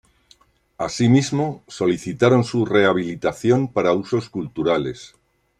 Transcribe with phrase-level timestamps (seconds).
[0.79, 5.13] Así mismo solicitaron su rehabilitación para usos culturales.